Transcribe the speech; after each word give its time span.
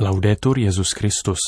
Laudetur 0.00 0.58
Jezus 0.58 0.92
Christus. 0.92 1.38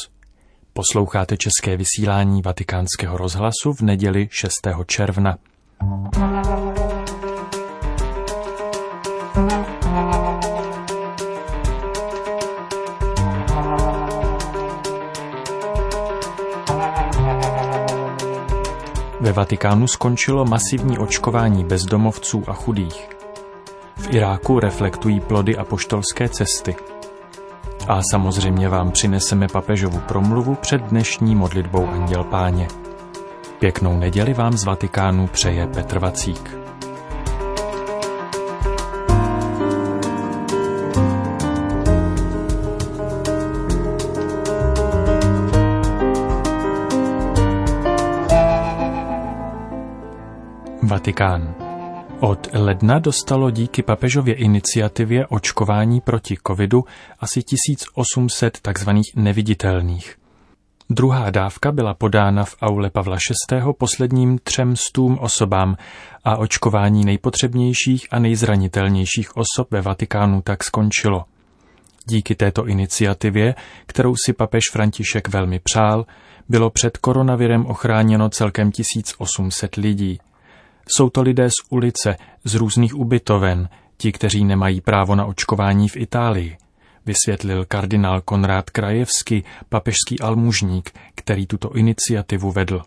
Posloucháte 0.72 1.36
české 1.36 1.76
vysílání 1.76 2.42
Vatikánského 2.42 3.16
rozhlasu 3.16 3.72
v 3.72 3.80
neděli 3.80 4.28
6. 4.30 4.52
června. 4.86 5.36
Ve 19.20 19.32
Vatikánu 19.32 19.86
skončilo 19.86 20.44
masivní 20.44 20.98
očkování 20.98 21.64
bezdomovců 21.64 22.44
a 22.46 22.52
chudých. 22.52 23.08
V 23.96 24.14
Iráku 24.14 24.60
reflektují 24.60 25.20
plody 25.20 25.56
apoštolské 25.56 26.28
cesty– 26.28 26.76
a 27.90 28.00
samozřejmě 28.10 28.68
vám 28.68 28.90
přineseme 28.90 29.48
papežovu 29.48 30.00
promluvu 30.08 30.54
před 30.54 30.82
dnešní 30.82 31.34
modlitbou 31.34 31.88
Anděl 31.88 32.24
Páně. 32.24 32.68
Pěknou 33.58 33.98
neděli 33.98 34.34
vám 34.34 34.52
z 34.52 34.64
Vatikánu 34.64 35.26
přeje 35.26 35.66
Petr 35.66 35.98
Vacík. 35.98 36.56
Vatikán. 50.82 51.69
Od 52.20 52.48
ledna 52.52 52.98
dostalo 52.98 53.50
díky 53.50 53.82
papežově 53.82 54.34
iniciativě 54.34 55.26
očkování 55.26 56.00
proti 56.00 56.36
covidu 56.46 56.84
asi 57.20 57.42
1800 57.42 58.58
tzv. 58.62 58.90
neviditelných. 59.16 60.16
Druhá 60.90 61.30
dávka 61.30 61.72
byla 61.72 61.94
podána 61.94 62.44
v 62.44 62.56
aule 62.62 62.90
Pavla 62.90 63.16
VI. 63.50 63.60
posledním 63.78 64.38
třem 64.38 64.76
stům 64.76 65.18
osobám 65.20 65.76
a 66.24 66.36
očkování 66.36 67.04
nejpotřebnějších 67.04 68.08
a 68.10 68.18
nejzranitelnějších 68.18 69.36
osob 69.36 69.70
ve 69.70 69.80
Vatikánu 69.80 70.42
tak 70.42 70.64
skončilo. 70.64 71.24
Díky 72.08 72.34
této 72.34 72.66
iniciativě, 72.66 73.54
kterou 73.86 74.14
si 74.24 74.32
papež 74.32 74.62
František 74.72 75.28
velmi 75.28 75.58
přál, 75.58 76.06
bylo 76.48 76.70
před 76.70 76.96
koronavirem 76.96 77.66
ochráněno 77.66 78.28
celkem 78.28 78.72
1800 78.72 79.76
lidí– 79.76 80.18
jsou 80.96 81.10
to 81.10 81.22
lidé 81.22 81.48
z 81.48 81.70
ulice, 81.70 82.16
z 82.44 82.54
různých 82.54 82.94
ubytoven, 82.94 83.68
ti, 83.96 84.12
kteří 84.12 84.44
nemají 84.44 84.80
právo 84.80 85.14
na 85.14 85.24
očkování 85.24 85.88
v 85.88 85.96
Itálii, 85.96 86.56
vysvětlil 87.06 87.64
kardinál 87.64 88.20
Konrád 88.20 88.70
Krajevský, 88.70 89.44
papežský 89.68 90.20
almužník, 90.20 90.90
který 91.14 91.46
tuto 91.46 91.72
iniciativu 91.76 92.52
vedl. 92.52 92.82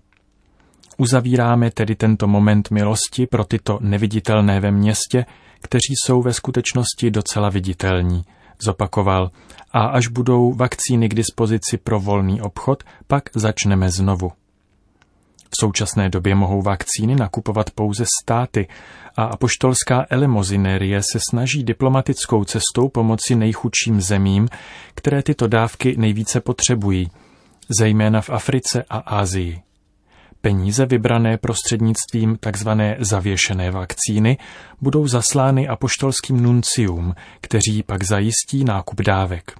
Uzavíráme 0.97 1.71
tedy 1.71 1.95
tento 1.95 2.27
moment 2.27 2.71
milosti 2.71 3.27
pro 3.27 3.43
tyto 3.43 3.79
neviditelné 3.81 4.59
ve 4.59 4.71
městě, 4.71 5.25
kteří 5.61 5.93
jsou 6.05 6.21
ve 6.21 6.33
skutečnosti 6.33 7.11
docela 7.11 7.49
viditelní, 7.49 8.23
zopakoval, 8.65 9.31
a 9.71 9.85
až 9.85 10.07
budou 10.07 10.53
vakcíny 10.53 11.09
k 11.09 11.13
dispozici 11.13 11.77
pro 11.77 11.99
volný 11.99 12.41
obchod, 12.41 12.83
pak 13.07 13.23
začneme 13.35 13.89
znovu. 13.89 14.31
V 15.53 15.61
současné 15.61 16.09
době 16.09 16.35
mohou 16.35 16.61
vakcíny 16.61 17.15
nakupovat 17.15 17.71
pouze 17.71 18.05
státy 18.23 18.67
a 19.15 19.23
apoštolská 19.23 20.05
elemozinérie 20.09 21.01
se 21.11 21.19
snaží 21.29 21.63
diplomatickou 21.63 22.43
cestou 22.43 22.89
pomoci 22.89 23.35
nejchudším 23.35 24.01
zemím, 24.01 24.49
které 24.95 25.23
tyto 25.23 25.47
dávky 25.47 25.95
nejvíce 25.97 26.41
potřebují, 26.41 27.11
zejména 27.79 28.21
v 28.21 28.29
Africe 28.29 28.83
a 28.89 28.97
Ázii. 28.97 29.61
Peníze 30.41 30.85
vybrané 30.85 31.37
prostřednictvím 31.37 32.37
tzv. 32.51 32.69
zavěšené 32.99 33.71
vakcíny 33.71 34.37
budou 34.81 35.07
zaslány 35.07 35.67
apoštolským 35.67 36.41
nuncium, 36.41 37.15
kteří 37.41 37.83
pak 37.83 38.03
zajistí 38.03 38.63
nákup 38.63 39.01
dávek. 39.01 39.51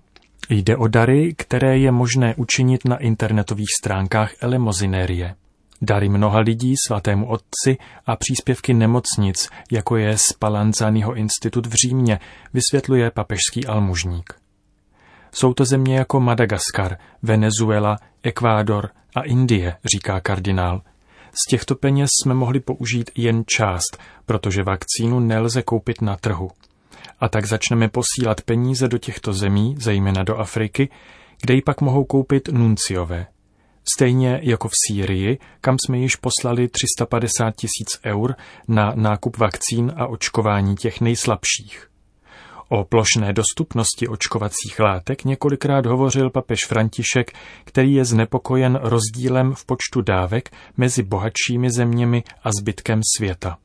Jde 0.50 0.78
o 0.78 0.88
dary, 0.88 1.34
které 1.38 1.78
je 1.78 1.92
možné 1.92 2.36
učinit 2.36 2.86
na 2.86 2.98
internetových 2.98 3.70
stránkách 3.81 4.31
Elemozinérie 4.42 5.36
dary 5.84 6.10
mnoha 6.10 6.40
lidí 6.40 6.76
svatému 6.88 7.28
otci 7.28 7.78
a 8.06 8.16
příspěvky 8.16 8.74
nemocnic, 8.74 9.50
jako 9.72 9.98
je 9.98 10.18
Spallanzaniho 10.18 11.14
institut 11.14 11.66
v 11.66 11.74
Římě, 11.74 12.20
vysvětluje 12.54 13.12
papežský 13.12 13.66
almužník. 13.66 14.34
Jsou 15.32 15.54
to 15.54 15.66
země 15.66 15.96
jako 15.96 16.20
Madagaskar, 16.20 16.98
Venezuela, 17.22 17.98
Ekvádor 18.24 18.90
a 19.16 19.22
Indie, 19.22 19.76
říká 19.94 20.20
kardinál. 20.20 20.82
Z 21.32 21.50
těchto 21.50 21.76
peněz 21.76 22.10
jsme 22.24 22.34
mohli 22.34 22.60
použít 22.60 23.12
jen 23.16 23.44
část, 23.48 23.98
protože 24.26 24.64
vakcínu 24.64 25.20
nelze 25.20 25.62
koupit 25.62 26.02
na 26.02 26.16
trhu. 26.16 26.52
A 27.20 27.30
tak 27.30 27.46
začneme 27.46 27.90
posílat 27.90 28.42
peníze 28.42 28.88
do 28.88 28.98
těchto 28.98 29.34
zemí, 29.34 29.76
zejména 29.80 30.24
do 30.24 30.38
Afriky, 30.38 30.90
kde 31.42 31.54
ji 31.54 31.62
pak 31.62 31.82
mohou 31.82 32.04
koupit 32.04 32.48
nunciové. 32.48 33.28
Stejně 33.96 34.40
jako 34.44 34.68
v 34.68 34.72
Sýrii, 34.88 35.40
kam 35.62 35.76
jsme 35.86 35.98
již 35.98 36.16
poslali 36.16 36.68
350 36.68 37.56
tisíc 37.56 38.00
eur 38.06 38.36
na 38.68 38.94
nákup 38.96 39.38
vakcín 39.38 39.94
a 39.96 40.08
očkování 40.08 40.76
těch 40.76 41.02
nejslabších. 41.02 41.90
O 42.70 42.84
plošné 42.84 43.34
dostupnosti 43.34 44.08
očkovacích 44.08 44.80
látek 44.80 45.26
několikrát 45.26 45.86
hovořil 45.86 46.30
papež 46.30 46.60
František, 46.66 47.32
který 47.64 47.94
je 47.94 48.06
znepokojen 48.06 48.80
rozdílem 48.84 49.54
v 49.54 49.66
počtu 49.66 50.02
dávek 50.02 50.50
mezi 50.78 51.04
bohatšími 51.04 51.72
zeměmi 51.72 52.24
a 52.44 52.50
zbytkem 52.60 53.02
světa. 53.18 53.58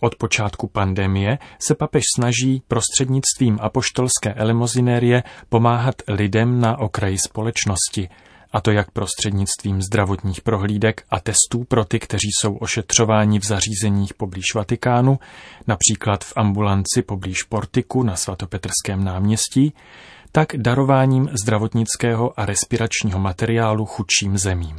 Od 0.00 0.16
počátku 0.16 0.68
pandemie 0.68 1.38
se 1.66 1.74
papež 1.74 2.02
snaží 2.16 2.62
prostřednictvím 2.68 3.58
apoštolské 3.60 4.34
elemozinérie 4.34 5.22
pomáhat 5.48 5.94
lidem 6.08 6.60
na 6.60 6.78
okraji 6.78 7.18
společnosti– 7.18 8.08
a 8.52 8.60
to 8.60 8.70
jak 8.70 8.90
prostřednictvím 8.90 9.82
zdravotních 9.82 10.40
prohlídek 10.40 11.04
a 11.10 11.20
testů 11.20 11.64
pro 11.68 11.84
ty, 11.84 11.98
kteří 11.98 12.28
jsou 12.40 12.54
ošetřováni 12.54 13.38
v 13.38 13.44
zařízeních 13.44 14.14
poblíž 14.14 14.54
Vatikánu, 14.54 15.18
například 15.66 16.24
v 16.24 16.32
ambulanci 16.36 17.02
poblíž 17.06 17.42
Portiku 17.42 18.02
na 18.02 18.16
svatopetrském 18.16 19.04
náměstí, 19.04 19.74
tak 20.32 20.48
darováním 20.56 21.28
zdravotnického 21.42 22.40
a 22.40 22.46
respiračního 22.46 23.18
materiálu 23.18 23.86
chudším 23.86 24.38
zemím. 24.38 24.76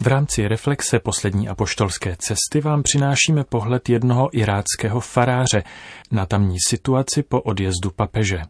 V 0.00 0.06
rámci 0.06 0.48
reflexe 0.48 0.98
poslední 0.98 1.48
apoštolské 1.48 2.16
cesty 2.18 2.60
vám 2.60 2.82
přinášíme 2.82 3.44
pohled 3.44 3.88
jednoho 3.88 4.28
iráckého 4.32 5.00
faráře 5.00 5.62
na 6.10 6.26
tamní 6.26 6.56
situaci 6.68 7.22
po 7.22 7.40
odjezdu 7.40 7.90
papeže. 7.96 8.42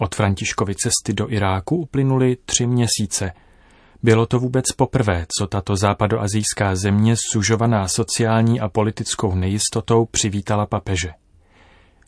Od 0.00 0.14
Františkovy 0.14 0.74
cesty 0.74 1.12
do 1.12 1.32
Iráku 1.32 1.76
uplynuly 1.76 2.36
tři 2.44 2.66
měsíce. 2.66 3.32
Bylo 4.02 4.26
to 4.26 4.38
vůbec 4.38 4.64
poprvé, 4.76 5.26
co 5.38 5.46
tato 5.46 5.76
západoazijská 5.76 6.74
země 6.74 7.14
sužovaná 7.32 7.88
sociální 7.88 8.60
a 8.60 8.68
politickou 8.68 9.34
nejistotou 9.34 10.04
přivítala 10.04 10.66
papeže. 10.66 11.12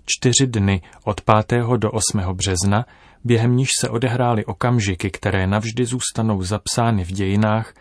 Čtyři 0.06 0.46
dny 0.46 0.82
od 1.04 1.20
5. 1.46 1.62
do 1.76 1.90
8. 1.90 2.20
března, 2.32 2.86
během 3.24 3.56
níž 3.56 3.68
se 3.80 3.88
odehrály 3.88 4.44
okamžiky, 4.44 5.10
které 5.10 5.46
navždy 5.46 5.84
zůstanou 5.84 6.42
zapsány 6.42 7.04
v 7.04 7.12
dějinách, 7.12 7.74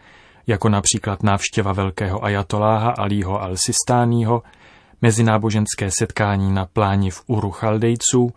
jako 0.47 0.69
například 0.69 1.23
návštěva 1.23 1.73
velkého 1.73 2.25
ajatoláha 2.25 2.91
Alího 2.97 3.41
al-Sistáního, 3.41 4.41
mezináboženské 5.01 5.89
setkání 5.99 6.51
na 6.51 6.66
pláni 6.66 7.11
v 7.11 7.23
Uru 7.27 7.51
Chaldejců, 7.51 8.29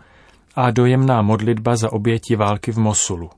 a 0.61 0.71
dojemná 0.71 1.23
modlitba 1.23 1.77
za 1.77 1.93
oběti 1.93 2.37
války 2.37 2.73
v 2.73 2.79
Mosulu. 2.79 3.31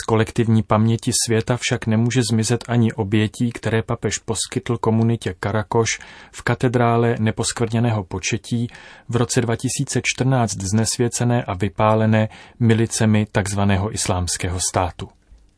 Z 0.00 0.04
kolektivní 0.06 0.62
paměti 0.62 1.12
světa 1.26 1.56
však 1.60 1.86
nemůže 1.86 2.20
zmizet 2.30 2.64
ani 2.68 2.92
obětí, 2.92 3.52
které 3.52 3.82
papež 3.82 4.18
poskytl 4.18 4.78
komunitě 4.78 5.34
Karakoš 5.40 5.88
v 6.32 6.42
katedrále 6.42 7.16
neposkvrněného 7.18 8.04
početí 8.04 8.68
v 9.08 9.16
roce 9.16 9.40
2014 9.40 10.50
znesvěcené 10.50 11.44
a 11.44 11.54
vypálené 11.54 12.28
milicemi 12.60 13.26
tzv. 13.42 13.60
islámského 13.90 14.60
státu. 14.70 15.08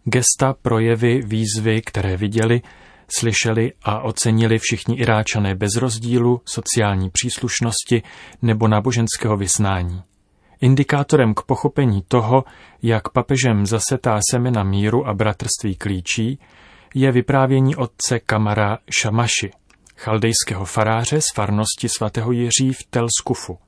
Gesta, 0.04 0.54
projevy, 0.62 1.22
výzvy, 1.22 1.82
které 1.82 2.16
viděli, 2.16 2.62
slyšeli 3.18 3.72
a 3.82 4.00
ocenili 4.00 4.58
všichni 4.58 4.96
Iráčané 4.96 5.54
bez 5.54 5.76
rozdílu, 5.76 6.40
sociální 6.44 7.10
příslušnosti 7.10 8.02
nebo 8.42 8.68
náboženského 8.68 9.36
vysnání. 9.36 10.02
Indikátorem 10.62 11.34
k 11.34 11.42
pochopení 11.42 12.02
toho, 12.08 12.44
jak 12.82 13.08
papežem 13.08 13.66
zasetá 13.66 14.20
semena 14.30 14.62
míru 14.62 15.08
a 15.08 15.14
bratrství 15.14 15.76
klíčí, 15.76 16.38
je 16.94 17.12
vyprávění 17.12 17.76
otce 17.76 18.20
Kamara 18.20 18.78
Šamaši, 18.90 19.50
chaldejského 19.96 20.64
faráře 20.64 21.20
z 21.20 21.24
farnosti 21.34 21.88
svatého 21.88 22.32
Jiří 22.32 22.72
v 22.72 22.84
Telskufu. 22.90 23.58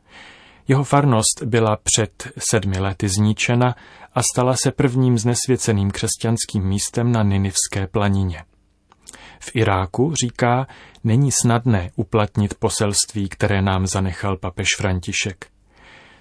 Jeho 0.69 0.85
farnost 0.85 1.43
byla 1.45 1.79
před 1.83 2.33
sedmi 2.39 2.79
lety 2.79 3.09
zničena 3.09 3.75
a 4.15 4.23
stala 4.33 4.57
se 4.57 4.71
prvním 4.71 5.19
znesvěceným 5.19 5.91
křesťanským 5.91 6.65
místem 6.65 7.13
na 7.13 7.23
Ninivské 7.23 7.87
planině. 7.87 8.45
V 9.41 9.51
Iráku, 9.55 10.15
říká, 10.15 10.67
není 11.05 11.33
snadné 11.33 11.91
uplatnit 11.97 12.55
poselství, 12.55 13.29
které 13.29 13.63
nám 13.63 13.87
zanechal 13.87 14.37
papež 14.37 14.69
František. 14.79 15.54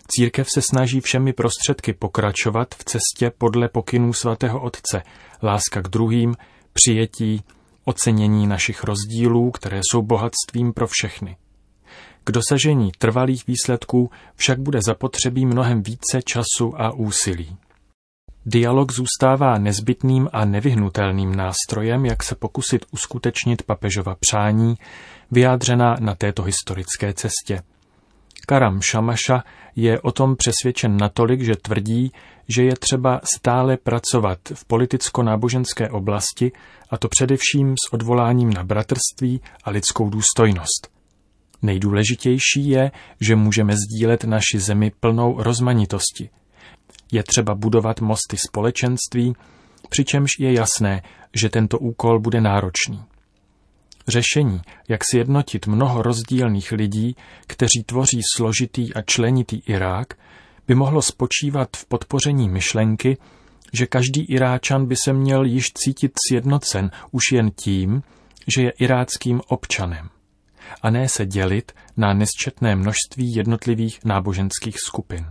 Církev 0.07 0.47
se 0.53 0.61
snaží 0.61 1.01
všemi 1.01 1.33
prostředky 1.33 1.93
pokračovat 1.93 2.75
v 2.75 2.83
cestě 2.83 3.31
podle 3.37 3.69
pokynů 3.69 4.13
svatého 4.13 4.61
Otce, 4.61 5.03
láska 5.43 5.81
k 5.81 5.87
druhým, 5.87 6.35
přijetí, 6.73 7.43
ocenění 7.85 8.47
našich 8.47 8.83
rozdílů, 8.83 9.51
které 9.51 9.79
jsou 9.91 10.01
bohatstvím 10.01 10.73
pro 10.73 10.87
všechny. 10.87 11.37
K 12.23 12.31
dosažení 12.31 12.91
trvalých 12.97 13.47
výsledků 13.47 14.11
však 14.35 14.59
bude 14.59 14.79
zapotřebí 14.85 15.45
mnohem 15.45 15.83
více 15.83 16.21
času 16.25 16.73
a 16.75 16.91
úsilí. 16.91 17.57
Dialog 18.45 18.91
zůstává 18.91 19.57
nezbytným 19.57 20.29
a 20.33 20.45
nevyhnutelným 20.45 21.35
nástrojem, 21.35 22.05
jak 22.05 22.23
se 22.23 22.35
pokusit 22.35 22.85
uskutečnit 22.91 23.63
papežova 23.63 24.15
přání, 24.19 24.75
vyjádřená 25.31 25.95
na 25.99 26.15
této 26.15 26.43
historické 26.43 27.13
cestě. 27.13 27.61
Karam 28.47 28.81
Šamaša 28.81 29.43
je 29.75 30.01
o 30.01 30.11
tom 30.11 30.35
přesvědčen 30.35 30.97
natolik, 30.97 31.41
že 31.41 31.55
tvrdí, 31.55 32.11
že 32.47 32.63
je 32.63 32.75
třeba 32.75 33.21
stále 33.23 33.77
pracovat 33.77 34.39
v 34.53 34.65
politicko-náboženské 34.65 35.89
oblasti, 35.89 36.51
a 36.89 36.97
to 36.97 37.07
především 37.07 37.75
s 37.87 37.93
odvoláním 37.93 38.53
na 38.53 38.63
bratrství 38.63 39.41
a 39.63 39.69
lidskou 39.69 40.09
důstojnost. 40.09 40.87
Nejdůležitější 41.61 42.69
je, 42.69 42.91
že 43.21 43.35
můžeme 43.35 43.73
sdílet 43.73 44.23
naši 44.23 44.59
zemi 44.59 44.91
plnou 44.99 45.43
rozmanitosti. 45.43 46.29
Je 47.11 47.23
třeba 47.23 47.55
budovat 47.55 48.01
mosty 48.01 48.37
společenství, 48.37 49.35
přičemž 49.89 50.31
je 50.39 50.53
jasné, 50.53 51.01
že 51.35 51.49
tento 51.49 51.79
úkol 51.79 52.19
bude 52.19 52.41
náročný. 52.41 53.03
Řešení, 54.07 54.61
jak 54.87 55.01
sjednotit 55.11 55.67
mnoho 55.67 56.01
rozdílných 56.01 56.71
lidí, 56.71 57.15
kteří 57.47 57.83
tvoří 57.85 58.21
složitý 58.35 58.93
a 58.93 59.01
členitý 59.01 59.61
Irák, 59.65 60.13
by 60.67 60.75
mohlo 60.75 61.01
spočívat 61.01 61.69
v 61.77 61.85
podpoření 61.85 62.49
myšlenky, 62.49 63.17
že 63.73 63.85
každý 63.85 64.21
Iráčan 64.21 64.85
by 64.85 64.95
se 64.95 65.13
měl 65.13 65.43
již 65.43 65.73
cítit 65.73 66.11
sjednocen 66.27 66.91
už 67.11 67.23
jen 67.31 67.51
tím, 67.51 68.03
že 68.55 68.61
je 68.61 68.69
iráckým 68.69 69.41
občanem, 69.47 70.09
a 70.81 70.89
ne 70.89 71.09
se 71.09 71.25
dělit 71.25 71.71
na 71.97 72.13
nesčetné 72.13 72.75
množství 72.75 73.35
jednotlivých 73.35 74.05
náboženských 74.05 74.75
skupin. 74.87 75.25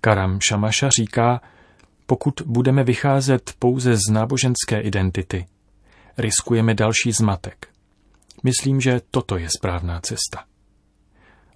Karam 0.00 0.40
Šamaša 0.40 0.88
říká, 0.98 1.40
pokud 2.06 2.34
budeme 2.46 2.84
vycházet 2.84 3.54
pouze 3.58 3.96
z 3.96 4.10
náboženské 4.10 4.80
identity, 4.80 5.46
riskujeme 6.18 6.74
další 6.74 7.12
zmatek. 7.12 7.71
Myslím, 8.42 8.80
že 8.80 9.00
toto 9.10 9.36
je 9.36 9.48
správná 9.58 10.00
cesta. 10.00 10.44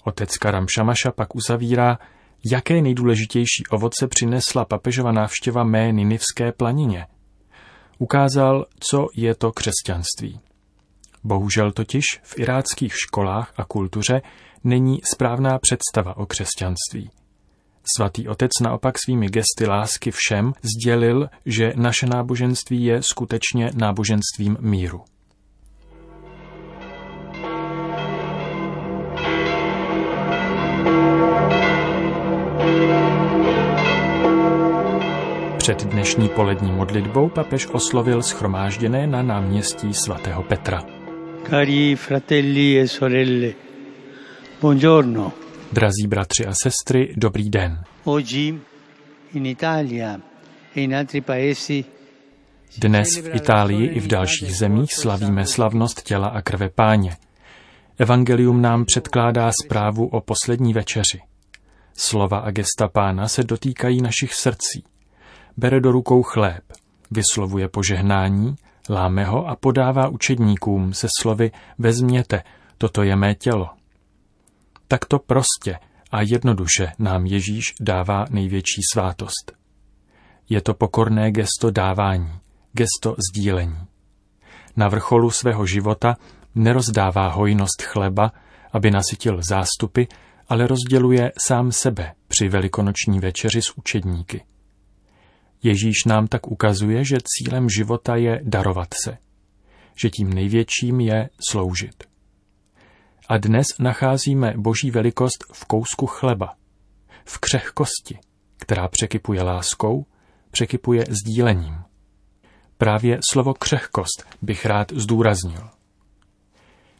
Otec 0.04 0.36
Karam 0.36 0.66
Šamaša 0.68 1.12
pak 1.12 1.34
uzavírá, 1.34 1.98
jaké 2.52 2.82
nejdůležitější 2.82 3.66
ovoce 3.70 4.08
přinesla 4.08 4.64
papežova 4.64 5.12
návštěva 5.12 5.64
mé 5.64 5.92
Ninivské 5.92 6.52
planině. 6.52 7.06
Ukázal, 7.98 8.66
co 8.90 9.06
je 9.16 9.34
to 9.34 9.52
křesťanství. 9.52 10.40
Bohužel 11.24 11.72
totiž 11.72 12.04
v 12.22 12.38
iráckých 12.38 12.94
školách 12.96 13.52
a 13.56 13.64
kultuře 13.64 14.22
není 14.64 15.00
správná 15.14 15.58
představa 15.58 16.16
o 16.16 16.26
křesťanství. 16.26 17.10
Svatý 17.96 18.28
otec 18.28 18.50
naopak 18.62 18.94
svými 19.04 19.28
gesty 19.28 19.66
lásky 19.66 20.10
všem 20.10 20.52
sdělil, 20.62 21.28
že 21.46 21.72
naše 21.76 22.06
náboženství 22.06 22.84
je 22.84 23.02
skutečně 23.02 23.70
náboženstvím 23.74 24.56
míru. 24.60 25.04
Před 35.66 35.84
dnešní 35.84 36.28
polední 36.28 36.72
modlitbou 36.72 37.28
papež 37.28 37.66
oslovil 37.66 38.22
schromážděné 38.22 39.06
na 39.06 39.22
náměstí 39.22 39.94
svatého 39.94 40.42
Petra. 40.42 40.82
Cari 41.50 41.96
fratelli 41.96 42.80
e 42.80 42.88
sorelle, 42.88 43.52
buongiorno. 44.60 45.32
Drazí 45.72 46.06
bratři 46.06 46.46
a 46.46 46.52
sestry, 46.62 47.14
dobrý 47.16 47.50
den. 47.50 47.82
Oggi 48.04 48.60
in 49.34 49.46
Italia 49.46 50.20
e 50.76 50.80
in 50.80 50.96
altri 50.96 51.20
paesi 51.20 51.84
Dnes 52.78 53.16
v 53.16 53.34
Itálii 53.34 53.86
i 53.86 54.00
v 54.00 54.06
dalších 54.06 54.56
zemích 54.56 54.94
slavíme 54.94 55.46
slavnost 55.46 56.02
těla 56.02 56.28
a 56.28 56.42
krve 56.42 56.68
páně. 56.68 57.16
Evangelium 57.98 58.62
nám 58.62 58.84
předkládá 58.84 59.50
zprávu 59.64 60.06
o 60.06 60.20
poslední 60.20 60.72
večeři. 60.72 61.20
Slova 61.96 62.38
a 62.38 62.50
gesta 62.50 62.88
pána 62.88 63.28
se 63.28 63.44
dotýkají 63.44 64.02
našich 64.02 64.34
srdcí 64.34 64.84
bere 65.56 65.80
do 65.80 65.92
rukou 65.92 66.22
chléb, 66.22 66.62
vyslovuje 67.10 67.68
požehnání, 67.68 68.56
láme 68.90 69.24
ho 69.24 69.46
a 69.46 69.56
podává 69.56 70.08
učedníkům 70.08 70.94
se 70.94 71.08
slovy 71.20 71.50
vezměte, 71.78 72.42
toto 72.78 73.02
je 73.02 73.16
mé 73.16 73.34
tělo. 73.34 73.68
Takto 74.88 75.18
prostě 75.18 75.78
a 76.10 76.22
jednoduše 76.22 76.92
nám 76.98 77.26
Ježíš 77.26 77.74
dává 77.80 78.24
největší 78.30 78.80
svátost. 78.92 79.52
Je 80.48 80.60
to 80.60 80.74
pokorné 80.74 81.30
gesto 81.30 81.70
dávání, 81.70 82.30
gesto 82.72 83.16
sdílení. 83.30 83.78
Na 84.76 84.88
vrcholu 84.88 85.30
svého 85.30 85.66
života 85.66 86.16
nerozdává 86.54 87.28
hojnost 87.28 87.82
chleba, 87.82 88.32
aby 88.72 88.90
nasytil 88.90 89.40
zástupy, 89.48 90.02
ale 90.48 90.66
rozděluje 90.66 91.32
sám 91.46 91.72
sebe 91.72 92.14
při 92.28 92.48
velikonoční 92.48 93.20
večeři 93.20 93.62
s 93.62 93.78
učedníky. 93.78 94.44
Ježíš 95.62 96.04
nám 96.06 96.26
tak 96.26 96.46
ukazuje, 96.46 97.04
že 97.04 97.16
cílem 97.24 97.68
života 97.68 98.16
je 98.16 98.40
darovat 98.44 98.88
se, 99.04 99.18
že 100.02 100.10
tím 100.10 100.34
největším 100.34 101.00
je 101.00 101.30
sloužit. 101.50 102.04
A 103.28 103.38
dnes 103.38 103.66
nacházíme 103.78 104.54
boží 104.56 104.90
velikost 104.90 105.44
v 105.52 105.64
kousku 105.64 106.06
chleba, 106.06 106.54
v 107.24 107.38
křehkosti, 107.38 108.18
která 108.56 108.88
překypuje 108.88 109.42
láskou, 109.42 110.06
překypuje 110.50 111.04
sdílením. 111.08 111.78
Právě 112.78 113.18
slovo 113.30 113.54
křehkost 113.54 114.26
bych 114.42 114.66
rád 114.66 114.92
zdůraznil. 114.92 115.68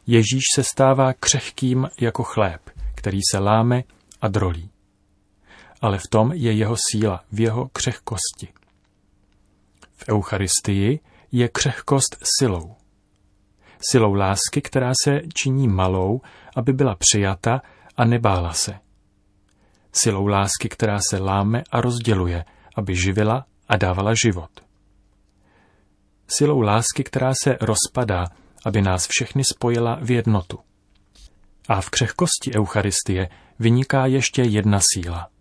Ježíš 0.07 0.43
se 0.55 0.65
stává 0.65 1.13
křehkým 1.13 1.89
jako 2.01 2.23
chléb, 2.23 2.71
který 2.95 3.19
se 3.31 3.39
láme 3.39 3.83
a 4.21 4.29
drolí 4.29 4.71
ale 5.80 5.99
v 5.99 6.09
tom 6.11 6.33
je 6.33 6.52
jeho 6.52 6.76
síla, 6.90 7.25
v 7.33 7.40
jeho 7.40 7.68
křehkosti. 7.68 8.49
V 9.97 10.09
Eucharistii 10.09 11.00
je 11.33 11.49
křehkost 11.49 12.16
silou. 12.38 12.75
Silou 13.90 14.14
lásky, 14.14 14.62
která 14.62 14.92
se 15.04 15.21
činí 15.42 15.68
malou, 15.68 16.21
aby 16.56 16.73
byla 16.73 16.95
přijata 16.95 17.62
a 17.97 18.04
nebála 18.04 18.52
se. 18.52 18.78
Silou 19.92 20.26
lásky, 20.26 20.68
která 20.68 20.99
se 21.11 21.18
láme 21.18 21.62
a 21.71 21.80
rozděluje, 21.80 22.45
aby 22.76 22.97
živila 22.97 23.47
a 23.68 23.76
dávala 23.76 24.12
život. 24.25 24.50
Silou 26.28 26.61
lásky, 26.61 27.04
která 27.04 27.33
se 27.42 27.59
rozpadá, 27.61 28.25
aby 28.64 28.83
nás 28.83 29.06
všechny 29.11 29.42
spojila 29.45 29.99
v 30.02 30.11
jednotu. 30.11 30.59
A 31.68 31.80
v 31.80 31.90
křehkosti 31.90 32.54
Eucharistie 32.56 33.28
vyniká 33.59 34.06
ještě 34.06 34.42
jedna 34.42 34.80
síla– 34.92 35.28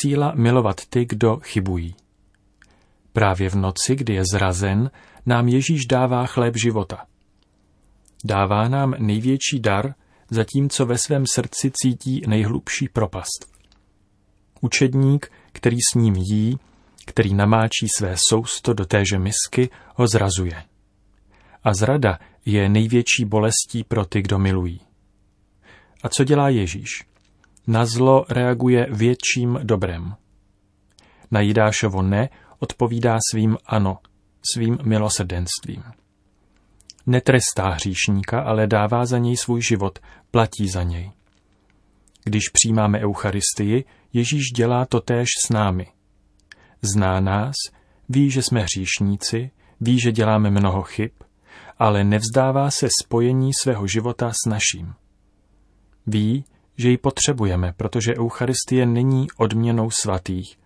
síla 0.00 0.32
milovat 0.34 0.86
ty, 0.86 1.04
kdo 1.04 1.36
chybují. 1.36 1.94
Právě 3.12 3.50
v 3.50 3.54
noci, 3.54 3.96
kdy 3.96 4.14
je 4.14 4.22
zrazen, 4.32 4.90
nám 5.26 5.48
Ježíš 5.48 5.86
dává 5.86 6.26
chléb 6.26 6.56
života. 6.56 7.06
Dává 8.24 8.68
nám 8.68 8.94
největší 8.98 9.60
dar, 9.60 9.94
zatímco 10.30 10.86
ve 10.86 10.98
svém 10.98 11.24
srdci 11.34 11.72
cítí 11.74 12.22
nejhlubší 12.26 12.88
propast. 12.88 13.46
Učedník, 14.60 15.32
který 15.52 15.76
s 15.92 15.94
ním 15.94 16.14
jí, 16.16 16.58
který 17.06 17.34
namáčí 17.34 17.86
své 17.96 18.14
sousto 18.28 18.74
do 18.74 18.86
téže 18.86 19.18
misky, 19.18 19.70
ho 19.94 20.06
zrazuje. 20.08 20.64
A 21.64 21.74
zrada 21.74 22.18
je 22.44 22.68
největší 22.68 23.24
bolestí 23.24 23.84
pro 23.84 24.04
ty, 24.04 24.22
kdo 24.22 24.38
milují. 24.38 24.80
A 26.02 26.08
co 26.08 26.24
dělá 26.24 26.48
Ježíš? 26.48 27.04
Na 27.66 27.86
zlo 27.86 28.24
reaguje 28.28 28.86
větším 28.90 29.58
dobrem. 29.62 30.14
Na 31.30 31.40
Jidášovo 31.40 32.02
ne 32.02 32.28
odpovídá 32.58 33.18
svým 33.30 33.56
ano, 33.66 33.98
svým 34.54 34.78
milosrdenstvím. 34.82 35.84
Netrestá 37.06 37.68
hříšníka, 37.68 38.40
ale 38.40 38.66
dává 38.66 39.06
za 39.06 39.18
něj 39.18 39.36
svůj 39.36 39.62
život, 39.62 39.98
platí 40.30 40.68
za 40.68 40.82
něj. 40.82 41.12
Když 42.24 42.48
přijímáme 42.48 43.00
Eucharistii, 43.00 43.84
Ježíš 44.12 44.44
dělá 44.56 44.86
to 44.86 45.00
též 45.00 45.28
s 45.44 45.48
námi. 45.48 45.86
Zná 46.82 47.20
nás, 47.20 47.54
ví, 48.08 48.30
že 48.30 48.42
jsme 48.42 48.60
hříšníci, 48.60 49.50
ví, 49.80 50.00
že 50.00 50.12
děláme 50.12 50.50
mnoho 50.50 50.82
chyb, 50.82 51.10
ale 51.78 52.04
nevzdává 52.04 52.70
se 52.70 52.88
spojení 53.02 53.50
svého 53.62 53.86
života 53.86 54.32
s 54.32 54.48
naším. 54.50 54.94
Ví, 56.06 56.44
že 56.76 56.90
ji 56.90 56.98
potřebujeme, 56.98 57.72
protože 57.76 58.16
Eucharistie 58.16 58.86
není 58.86 59.26
odměnou 59.36 59.90
svatých, 59.90 60.58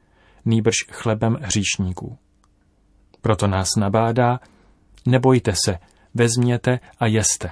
nýbrž 0.45 0.77
chlebem 0.91 1.39
hříšníků. 1.41 2.19
Proto 3.21 3.47
nás 3.47 3.69
nabádá, 3.77 4.41
nebojte 5.07 5.53
se, 5.65 5.79
vezměte 6.15 6.81
a 6.99 7.07
jeste. 7.07 7.51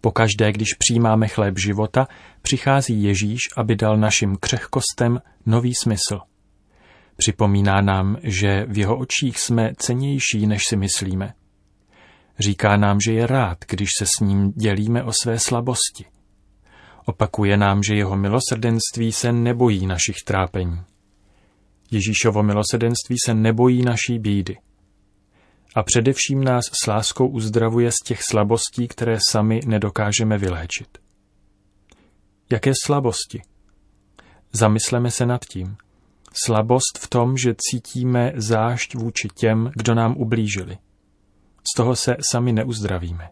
Pokaždé, 0.00 0.52
když 0.52 0.68
přijímáme 0.78 1.28
chléb 1.28 1.58
života, 1.58 2.08
přichází 2.42 3.02
Ježíš, 3.02 3.40
aby 3.56 3.76
dal 3.76 3.96
našim 3.96 4.36
křehkostem 4.36 5.20
nový 5.46 5.72
smysl. 5.82 6.20
Připomíná 7.16 7.80
nám, 7.80 8.16
že 8.22 8.66
v 8.68 8.78
jeho 8.78 8.98
očích 8.98 9.38
jsme 9.38 9.72
cenější, 9.76 10.46
než 10.46 10.62
si 10.68 10.76
myslíme. 10.76 11.34
Říká 12.38 12.76
nám, 12.76 13.00
že 13.00 13.12
je 13.12 13.26
rád, 13.26 13.58
když 13.68 13.88
se 13.98 14.06
s 14.06 14.20
ním 14.20 14.52
dělíme 14.52 15.02
o 15.02 15.12
své 15.22 15.38
slabosti. 15.38 16.04
Opakuje 17.04 17.56
nám, 17.56 17.82
že 17.82 17.94
jeho 17.94 18.16
milosrdenství 18.16 19.12
se 19.12 19.32
nebojí 19.32 19.86
našich 19.86 20.16
trápení. 20.26 20.82
Ježíšovo 21.90 22.42
milosrdenství 22.42 23.16
se 23.24 23.34
nebojí 23.34 23.82
naší 23.82 24.18
bídy. 24.18 24.56
A 25.74 25.82
především 25.82 26.44
nás 26.44 26.64
s 26.82 26.86
láskou 26.86 27.28
uzdravuje 27.28 27.90
z 27.90 28.04
těch 28.04 28.22
slabostí, 28.22 28.88
které 28.88 29.18
sami 29.30 29.60
nedokážeme 29.66 30.38
vyléčit. 30.38 30.98
Jaké 32.52 32.72
slabosti? 32.84 33.42
Zamysleme 34.52 35.10
se 35.10 35.26
nad 35.26 35.44
tím. 35.44 35.76
Slabost 36.44 36.98
v 36.98 37.08
tom, 37.08 37.36
že 37.36 37.54
cítíme 37.58 38.32
zášť 38.36 38.94
vůči 38.94 39.28
těm, 39.34 39.70
kdo 39.74 39.94
nám 39.94 40.16
ublížili. 40.16 40.78
Z 41.72 41.76
toho 41.76 41.96
se 41.96 42.16
sami 42.32 42.52
neuzdravíme. 42.52 43.30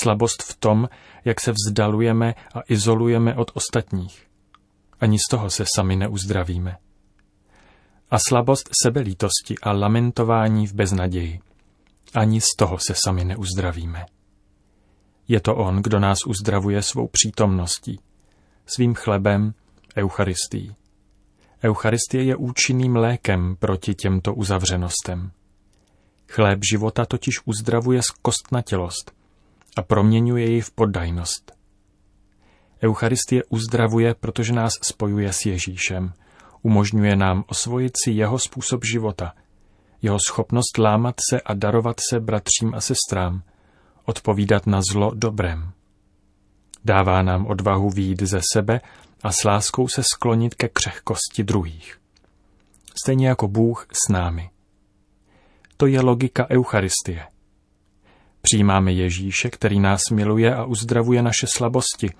Slabost 0.00 0.42
v 0.42 0.56
tom, 0.56 0.88
jak 1.24 1.40
se 1.40 1.52
vzdalujeme 1.52 2.34
a 2.54 2.60
izolujeme 2.68 3.34
od 3.34 3.50
ostatních. 3.54 4.26
Ani 5.00 5.18
z 5.18 5.30
toho 5.30 5.50
se 5.50 5.64
sami 5.76 5.96
neuzdravíme. 5.96 6.76
A 8.10 8.18
slabost 8.18 8.68
sebelítosti 8.82 9.54
a 9.62 9.72
lamentování 9.72 10.66
v 10.66 10.74
beznaději. 10.74 11.40
Ani 12.14 12.40
z 12.40 12.46
toho 12.56 12.78
se 12.78 12.94
sami 13.04 13.24
neuzdravíme. 13.24 14.06
Je 15.28 15.40
to 15.40 15.56
On, 15.56 15.82
kdo 15.82 15.98
nás 15.98 16.18
uzdravuje 16.26 16.82
svou 16.82 17.08
přítomností, 17.08 18.00
svým 18.66 18.94
chlebem, 18.94 19.54
Eucharistií. 19.96 20.76
Eucharistie 21.64 22.24
je 22.24 22.36
účinným 22.36 22.96
lékem 22.96 23.56
proti 23.56 23.94
těmto 23.94 24.34
uzavřenostem. 24.34 25.30
Chléb 26.28 26.58
života 26.72 27.04
totiž 27.04 27.34
uzdravuje 27.44 28.00
kostnatělost 28.22 29.17
a 29.78 29.82
proměňuje 29.82 30.50
ji 30.50 30.60
v 30.60 30.70
poddajnost. 30.70 31.52
Eucharistie 32.82 33.42
uzdravuje, 33.48 34.14
protože 34.14 34.52
nás 34.52 34.72
spojuje 34.82 35.32
s 35.32 35.46
Ježíšem, 35.46 36.12
umožňuje 36.62 37.16
nám 37.16 37.44
osvojit 37.46 37.92
si 38.04 38.10
jeho 38.10 38.38
způsob 38.38 38.84
života, 38.84 39.32
jeho 40.02 40.18
schopnost 40.26 40.78
lámat 40.78 41.14
se 41.30 41.40
a 41.40 41.54
darovat 41.54 41.96
se 42.10 42.20
bratřím 42.20 42.74
a 42.74 42.80
sestrám, 42.80 43.42
odpovídat 44.04 44.66
na 44.66 44.80
zlo 44.92 45.10
dobrem. 45.14 45.72
Dává 46.84 47.22
nám 47.22 47.46
odvahu 47.46 47.90
výjít 47.90 48.22
ze 48.22 48.40
sebe 48.52 48.80
a 49.22 49.32
s 49.32 49.44
láskou 49.44 49.88
se 49.88 50.02
sklonit 50.02 50.54
ke 50.54 50.68
křehkosti 50.68 51.44
druhých. 51.44 52.00
Stejně 53.02 53.28
jako 53.28 53.48
Bůh 53.48 53.86
s 53.92 54.12
námi. 54.12 54.50
To 55.76 55.86
je 55.86 56.00
logika 56.00 56.46
Eucharistie. 56.50 57.26
Přijímáme 58.42 58.92
Ježíše, 58.92 59.50
který 59.50 59.80
nás 59.80 60.00
miluje 60.12 60.54
a 60.54 60.64
uzdravuje 60.64 61.22
naše 61.22 61.46
slabosti, 61.46 62.10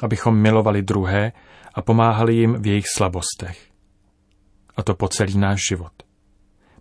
abychom 0.00 0.36
milovali 0.36 0.82
druhé 0.82 1.32
a 1.74 1.82
pomáhali 1.82 2.34
jim 2.34 2.62
v 2.62 2.66
jejich 2.66 2.84
slabostech. 2.96 3.68
A 4.76 4.82
to 4.82 4.94
po 4.94 5.08
celý 5.08 5.38
náš 5.38 5.60
život. 5.68 5.92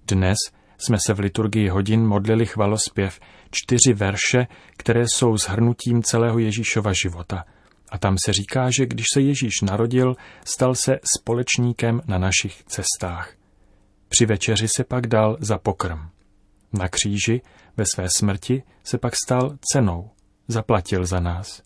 Dnes 0.07 0.37
jsme 0.77 0.97
se 1.05 1.13
v 1.13 1.19
liturgii 1.19 1.69
hodin 1.69 2.07
modlili 2.07 2.45
chvalospěv 2.45 3.19
čtyři 3.51 3.93
verše, 3.93 4.47
které 4.77 5.03
jsou 5.07 5.37
zhrnutím 5.37 6.03
celého 6.03 6.39
Ježíšova 6.39 6.93
života. 7.03 7.45
A 7.89 7.97
tam 7.97 8.15
se 8.25 8.33
říká, 8.33 8.69
že 8.77 8.85
když 8.85 9.05
se 9.13 9.21
Ježíš 9.21 9.61
narodil, 9.63 10.15
stal 10.45 10.75
se 10.75 10.99
společníkem 11.17 12.01
na 12.07 12.17
našich 12.17 12.63
cestách. 12.63 13.33
Při 14.09 14.25
večeři 14.25 14.67
se 14.67 14.83
pak 14.83 15.07
dal 15.07 15.37
za 15.39 15.57
pokrm. 15.57 15.99
Na 16.73 16.87
kříži 16.87 17.41
ve 17.77 17.85
své 17.93 18.07
smrti 18.17 18.63
se 18.83 18.97
pak 18.97 19.13
stal 19.25 19.57
cenou, 19.71 20.09
zaplatil 20.47 21.05
za 21.05 21.19
nás. 21.19 21.61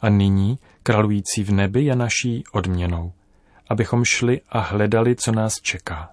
A 0.00 0.08
nyní, 0.08 0.58
kralující 0.82 1.44
v 1.44 1.50
nebi, 1.50 1.82
je 1.82 1.96
naší 1.96 2.44
odměnou, 2.52 3.12
abychom 3.68 4.04
šli 4.04 4.40
a 4.48 4.60
hledali, 4.60 5.16
co 5.16 5.32
nás 5.32 5.54
čeká. 5.62 6.10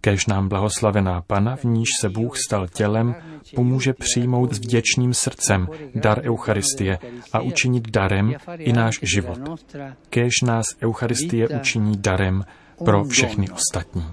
Kež 0.00 0.26
nám 0.26 0.48
blahoslavená 0.48 1.22
Pana, 1.22 1.56
v 1.56 1.64
níž 1.64 1.88
se 2.00 2.08
Bůh 2.08 2.38
stal 2.38 2.68
tělem, 2.68 3.14
pomůže 3.54 3.92
přijmout 3.92 4.52
s 4.52 4.58
vděčným 4.58 5.14
srdcem 5.14 5.68
dar 5.94 6.22
Eucharistie 6.24 6.98
a 7.32 7.40
učinit 7.40 7.90
darem 7.90 8.34
i 8.58 8.72
náš 8.72 8.98
život. 9.02 9.38
Kež 10.10 10.32
nás 10.46 10.66
Eucharistie 10.82 11.48
učiní 11.48 11.96
darem 11.96 12.44
pro 12.84 13.04
všechny 13.04 13.50
ostatní. 13.50 14.04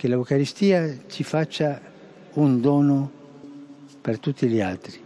Che 0.00 0.08
l'Eucaristia 0.08 0.78
ci 1.08 1.24
faccia 1.24 1.91
un 2.34 2.60
dono 2.60 3.10
per 4.02 4.18
tutti 4.18 4.46
gli 4.48 4.60
altri. 4.60 5.00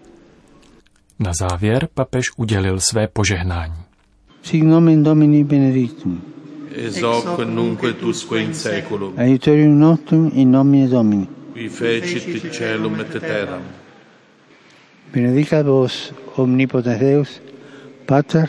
Na 1.19 1.33
závěr 1.41 1.89
papež 1.95 2.27
udělil 2.37 2.81
své 2.81 3.09
požehnání. 3.09 3.75
Sic 4.43 4.65
nomen 4.65 5.03
Domini 5.03 5.45
benedictum. 5.45 6.23
Ex 6.77 7.03
hoc 7.03 7.25
nunque 7.45 7.93
tusque 7.93 8.43
in 8.43 8.55
seculum. 8.55 9.19
Aiutorium 9.19 9.79
nostrum 9.79 10.31
in 10.35 10.51
nomine 10.51 10.89
Domini. 10.89 11.29
Qui 11.53 11.69
fecit 11.69 12.53
celum 12.53 13.01
et 13.01 13.21
terram. 13.21 13.63
Benedicat 15.13 15.67
vos 15.67 16.13
omnipotens 16.37 16.99
Deus, 16.99 17.41
Pater 18.07 18.47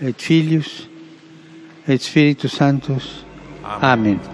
et 0.00 0.14
Filius 0.22 0.88
et 1.88 1.98
Spiritus 1.98 2.52
Sanctus. 2.52 3.24
Amen. 3.64 3.80
Amen. 3.82 4.33